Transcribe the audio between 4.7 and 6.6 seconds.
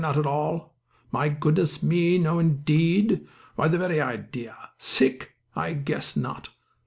Sick? I guess not!"